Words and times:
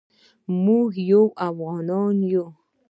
موږ 0.63 0.89
یو 1.11 1.23
افغان 1.47 2.17
یو 2.31 2.45